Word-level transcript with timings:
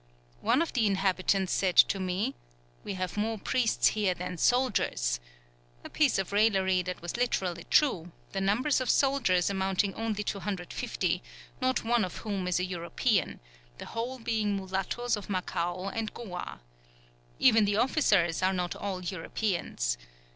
One 0.41 0.63
of 0.63 0.73
the 0.73 0.87
inhabitants 0.87 1.53
said 1.53 1.77
to 1.77 1.99
me, 1.99 2.33
'We 2.83 2.95
have 2.95 3.17
more 3.17 3.37
priests 3.37 3.89
here 3.89 4.15
than 4.15 4.37
soldiers;' 4.39 5.19
a 5.83 5.91
piece 5.91 6.17
of 6.17 6.31
raillery 6.31 6.81
that 6.81 7.03
was 7.03 7.17
literally 7.17 7.67
true, 7.69 8.11
the 8.31 8.41
number 8.41 8.69
of 8.69 8.89
soldiers 8.89 9.51
amounting 9.51 9.93
only 9.93 10.23
to 10.23 10.39
150, 10.39 11.21
not 11.61 11.83
one 11.83 12.03
of 12.03 12.17
whom 12.25 12.47
is 12.47 12.59
a 12.59 12.65
European, 12.65 13.39
the 13.77 13.85
whole 13.85 14.17
being 14.17 14.57
mulattos 14.57 15.15
of 15.15 15.29
Macao 15.29 15.89
and 15.89 16.11
Goa. 16.15 16.61
Even 17.37 17.65
the 17.65 17.77
officers 17.77 18.41
are 18.41 18.53
not 18.53 18.75
all 18.75 19.03
Europeans. 19.03 19.99